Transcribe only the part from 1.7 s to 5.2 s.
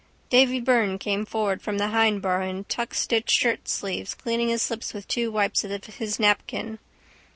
the hindbar in tuckstitched shirtsleeves, cleaning his lips with